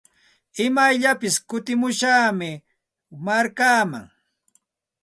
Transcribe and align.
Imayllapis 0.65 1.35
kutimushaqmi 1.49 2.51
markaaman. 3.25 4.05